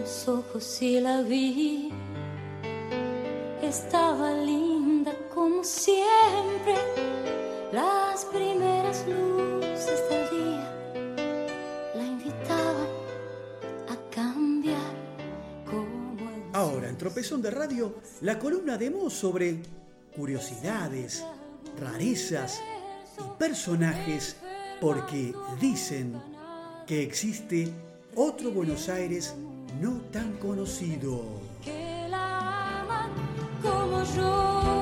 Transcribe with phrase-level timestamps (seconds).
[0.00, 1.90] los ojos y la vi.
[3.62, 6.74] Estaba linda como siempre,
[7.72, 11.04] las primeras luces del día
[11.94, 12.88] la invitaban
[13.88, 14.94] a cambiar
[15.66, 19.60] como el Ahora, en Tropezón de Radio, la columna de Mo sobre
[20.16, 21.24] curiosidades,
[21.78, 22.60] rarezas
[23.18, 24.36] y personajes
[24.80, 26.20] porque dicen
[26.86, 27.70] que existe
[28.16, 29.34] otro Buenos Aires
[29.80, 31.22] no tan conocido.
[31.64, 33.10] que la aman
[33.62, 34.79] como yo,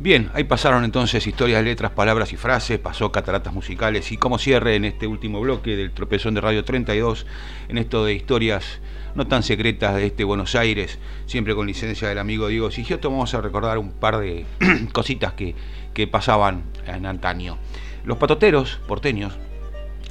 [0.00, 4.74] Bien, ahí pasaron entonces historias, letras, palabras y frases, pasó cataratas musicales y como cierre
[4.74, 7.26] en este último bloque del tropezón de Radio 32,
[7.68, 8.80] en esto de historias
[9.14, 13.34] no tan secretas de este Buenos Aires, siempre con licencia del amigo Diego Sigioto, vamos
[13.34, 14.46] a recordar un par de
[14.92, 15.54] cositas que,
[15.92, 17.58] que pasaban en antaño.
[18.02, 19.36] Los patoteros porteños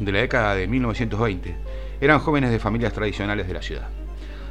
[0.00, 1.54] de la década de 1920
[2.00, 3.88] eran jóvenes de familias tradicionales de la ciudad.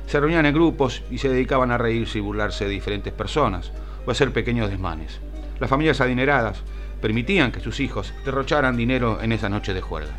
[0.08, 3.74] Se reunían en grupos y se dedicaban a reírse y burlarse de diferentes personas
[4.06, 5.20] o hacer pequeños desmanes.
[5.60, 6.64] Las familias adineradas
[7.02, 10.14] permitían que sus hijos derrocharan dinero en esa noche de juerga.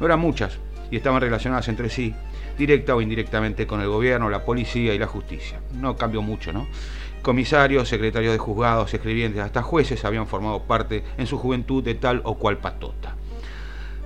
[0.00, 0.58] No eran muchas
[0.90, 2.14] y estaban relacionadas entre sí,
[2.58, 5.60] directa o indirectamente con el gobierno, la policía y la justicia.
[5.74, 6.66] No cambió mucho, ¿no?
[7.22, 12.20] Comisarios, secretarios de juzgados, escribientes, hasta jueces habían formado parte en su juventud de tal
[12.24, 13.16] o cual patota.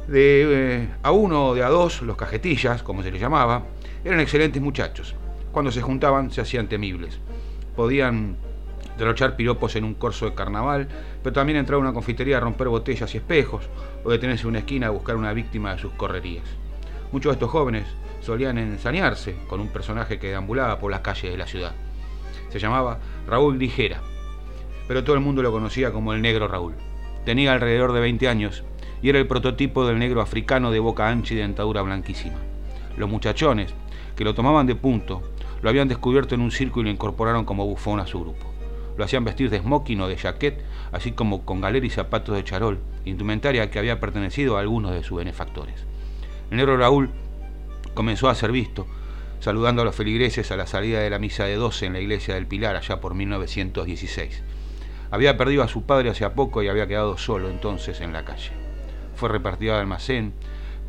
[0.06, 3.64] De eh, a uno o de a dos, los cajetillas, como se les llamaba,
[4.04, 5.14] eran excelentes muchachos.
[5.50, 7.18] Cuando se juntaban se hacían temibles.
[7.74, 8.36] Podían
[8.98, 10.88] derrochar piropos en un corso de carnaval,
[11.22, 13.68] pero también entrar a una confitería a romper botellas y espejos,
[14.04, 16.44] o detenerse en una esquina a buscar una víctima de sus correrías.
[17.12, 17.86] Muchos de estos jóvenes
[18.20, 21.72] solían ensañarse con un personaje que deambulaba por las calles de la ciudad.
[22.48, 24.00] Se llamaba Raúl Dijera,
[24.88, 26.74] pero todo el mundo lo conocía como el negro Raúl.
[27.24, 28.64] Tenía alrededor de 20 años
[29.02, 32.38] y era el prototipo del negro africano de boca ancha y dentadura blanquísima.
[32.96, 33.74] Los muchachones,
[34.16, 35.22] que lo tomaban de punto,
[35.60, 38.55] lo habían descubierto en un circo y lo incorporaron como bufón a su grupo.
[38.96, 40.62] Lo hacían vestir de smoking o de jaquet,
[40.92, 45.02] así como con galera y zapatos de charol, indumentaria que había pertenecido a algunos de
[45.02, 45.84] sus benefactores.
[46.50, 47.10] El negro Raúl
[47.94, 48.86] comenzó a ser visto,
[49.40, 52.34] saludando a los feligreses a la salida de la misa de 12 en la iglesia
[52.34, 54.42] del Pilar, allá por 1916.
[55.10, 58.50] Había perdido a su padre hace poco y había quedado solo entonces en la calle.
[59.14, 60.32] Fue repartido al almacén,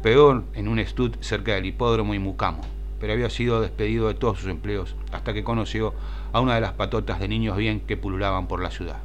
[0.01, 2.61] peor en un estud cerca del hipódromo y Mucamo,
[2.99, 5.93] pero había sido despedido de todos sus empleos hasta que conoció
[6.33, 8.97] a una de las patotas de niños bien que pululaban por la ciudad.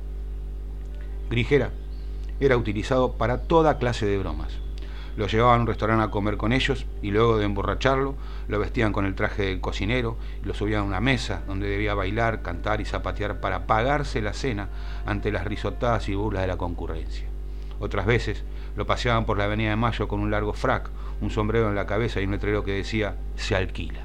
[1.31, 1.71] Grijera
[2.41, 4.59] era utilizado para toda clase de bromas.
[5.17, 8.15] Lo llevaban a un restaurante a comer con ellos y luego de emborracharlo,
[8.49, 11.95] lo vestían con el traje del cocinero y lo subían a una mesa donde debía
[11.95, 14.69] bailar, cantar y zapatear para pagarse la cena
[15.05, 17.27] ante las risotadas y burlas de la concurrencia.
[17.79, 18.43] Otras veces
[18.77, 20.91] lo paseaban por la avenida de Mayo con un largo frac,
[21.21, 24.01] un sombrero en la cabeza y un letrero que decía se alquila.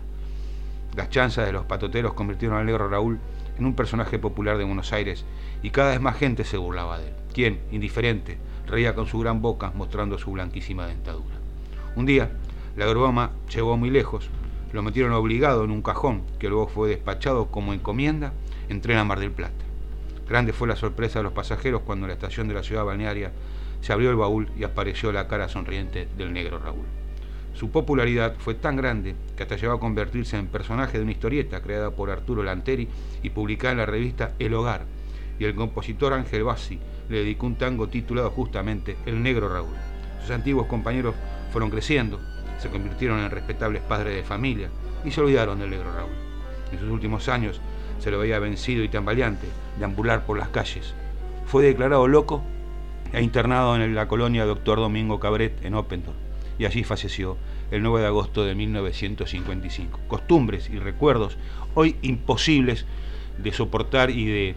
[0.96, 3.20] Las chanzas de los patoteros convirtieron al negro Raúl
[3.58, 5.26] en un personaje popular de Buenos Aires
[5.62, 9.42] y cada vez más gente se burlaba de él, quien, indiferente, reía con su gran
[9.42, 11.36] boca mostrando su blanquísima dentadura.
[11.96, 12.32] Un día,
[12.76, 14.30] la broma llegó muy lejos,
[14.74, 18.34] lo metieron obligado en un cajón que luego fue despachado como encomienda
[18.70, 19.66] en tren a Mar del Plata.
[20.28, 23.32] Grande fue la sorpresa de los pasajeros cuando en la estación de la ciudad balnearia
[23.82, 26.86] se abrió el baúl y apareció la cara sonriente del negro Raúl.
[27.54, 31.62] Su popularidad fue tan grande que hasta llegó a convertirse en personaje de una historieta
[31.62, 32.88] creada por Arturo Lanteri
[33.24, 34.86] y publicada en la revista El Hogar,
[35.40, 36.80] y el compositor Ángel Bassi
[37.10, 39.74] le dedicó un tango titulado justamente El Negro Raúl.
[40.22, 41.16] Sus antiguos compañeros
[41.52, 42.20] fueron creciendo,
[42.60, 44.70] se convirtieron en respetables padres de familia
[45.04, 46.12] y se olvidaron del Negro Raúl.
[46.72, 47.62] En sus últimos años
[48.00, 49.48] se lo veía vencido y tambaleante,
[49.80, 50.94] deambular por las calles.
[51.46, 52.44] Fue declarado loco
[53.14, 56.28] e internado en la colonia Doctor Domingo Cabret en Oppendorf
[56.60, 57.38] y allí falleció
[57.72, 60.00] el 9 de agosto de 1955.
[60.08, 61.38] Costumbres y recuerdos
[61.74, 62.86] hoy imposibles
[63.38, 64.56] de soportar y de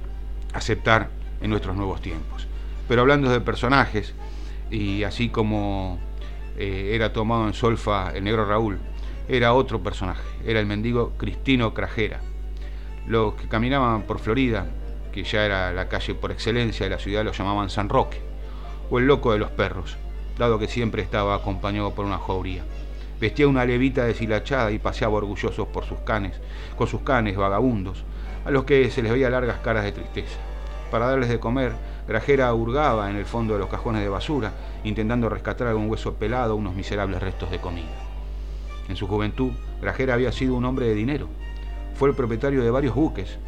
[0.53, 1.11] aceptar
[1.41, 2.47] en nuestros nuevos tiempos.
[2.89, 4.15] Pero hablando de personajes,
[4.71, 5.99] y así como
[6.57, 8.79] eh, era tomado en solfa el negro Raúl,
[9.29, 12.21] era otro personaje, era el mendigo Cristino Crajera.
[13.07, 14.67] Los que caminaban por Florida,
[15.13, 18.21] que ya era la calle por excelencia de la ciudad, lo llamaban San Roque,
[18.91, 19.97] o el loco de los perros,
[20.37, 22.65] dado que siempre estaba acompañado por una jauría.
[23.21, 26.41] Vestía una levita deshilachada y paseaba orgullosos por sus canes,
[26.77, 28.05] con sus canes vagabundos,
[28.45, 30.39] a los que se les veía largas caras de tristeza.
[30.91, 31.73] Para darles de comer,
[32.09, 34.53] Grajera hurgaba en el fondo de los cajones de basura,
[34.83, 37.91] intentando rescatar algún hueso pelado unos miserables restos de comida.
[38.89, 41.29] En su juventud, Grajera había sido un hombre de dinero.
[41.95, 43.39] Fue el propietario de varios buques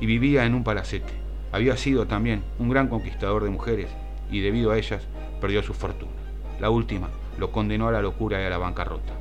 [0.00, 1.12] y vivía en un palacete.
[1.52, 3.90] Había sido también un gran conquistador de mujeres
[4.30, 5.02] y debido a ellas
[5.40, 6.12] perdió su fortuna.
[6.60, 9.12] La última lo condenó a la locura y a la bancarrota.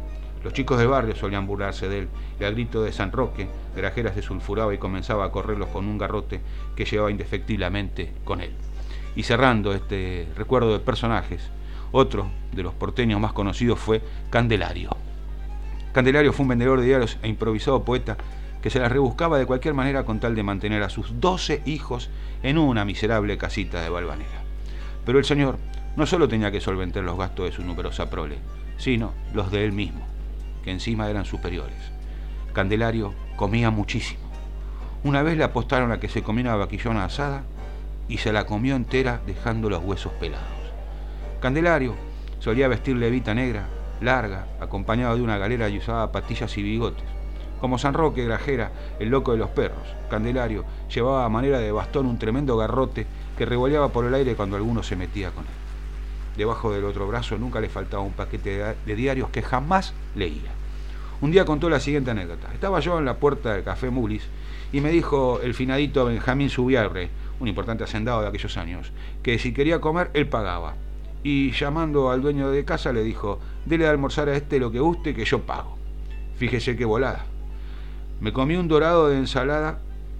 [0.43, 2.09] Los chicos del barrio solían burlarse de él
[2.39, 5.97] y al grito de San Roque, Grajera se sulfuraba y comenzaba a correrlos con un
[5.97, 6.39] garrote
[6.75, 8.51] que llevaba indefectiblemente con él.
[9.15, 11.49] Y cerrando este recuerdo de personajes,
[11.91, 14.95] otro de los porteños más conocidos fue Candelario.
[15.91, 18.15] Candelario fue un vendedor de diarios e improvisado poeta
[18.61, 22.09] que se las rebuscaba de cualquier manera con tal de mantener a sus doce hijos
[22.43, 24.48] en una miserable casita de Valvanera.
[25.09, 25.57] Pero el señor
[25.95, 28.37] no solo tenía que solventar los gastos de su numerosa prole,
[28.77, 30.05] sino los de él mismo,
[30.63, 31.73] que encima eran superiores.
[32.53, 34.21] Candelario comía muchísimo.
[35.03, 37.41] Una vez le apostaron a que se comía una vaquillona asada
[38.07, 40.45] y se la comió entera dejando los huesos pelados.
[41.39, 41.95] Candelario
[42.37, 43.65] solía vestir levita negra,
[44.01, 47.09] larga, acompañado de una galera y usaba patillas y bigotes.
[47.59, 52.05] Como San Roque Grajera, el loco de los perros, Candelario llevaba a manera de bastón
[52.05, 53.07] un tremendo garrote
[53.39, 55.51] que revoleaba por el aire cuando alguno se metía con él.
[56.35, 60.51] Debajo del otro brazo nunca le faltaba un paquete de diarios que jamás leía.
[61.21, 62.53] Un día contó la siguiente anécdota.
[62.53, 64.27] Estaba yo en la puerta del Café Mulis
[64.73, 68.91] y me dijo el finadito Benjamín Subiarre, un importante hacendado de aquellos años,
[69.23, 70.75] que si quería comer, él pagaba.
[71.23, 74.81] Y llamando al dueño de casa le dijo, dele de almorzar a este lo que
[74.81, 75.77] guste que yo pago.
[76.35, 77.23] Fíjese qué volada.
[78.19, 79.79] Me comí un dorado de ensalada,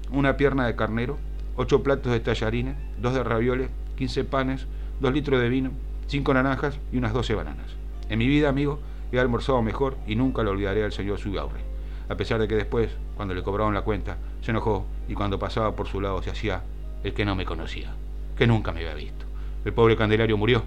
[0.09, 1.17] una pierna de carnero,
[1.57, 4.65] ocho platos de tallarines, dos de ravioles, quince panes,
[4.99, 5.71] dos litros de vino,
[6.07, 7.67] cinco naranjas y unas doce bananas.
[8.09, 8.79] En mi vida, amigo,
[9.11, 11.61] he almorzado mejor y nunca lo olvidaré al señor Sugaure.
[12.09, 15.75] A pesar de que después, cuando le cobraron la cuenta, se enojó y cuando pasaba
[15.75, 16.63] por su lado se hacía
[17.03, 17.93] el que no me conocía,
[18.37, 19.25] que nunca me había visto.
[19.63, 20.63] El pobre Candelario murió,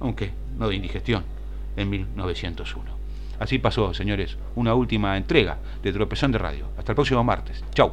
[0.00, 1.24] aunque no de indigestión,
[1.76, 2.96] en 1901.
[3.38, 6.66] Así pasó, señores, una última entrega de Tropezón de Radio.
[6.78, 7.62] Hasta el próximo martes.
[7.74, 7.84] Chau.